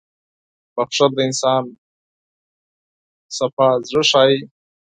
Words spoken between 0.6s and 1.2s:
•بښل د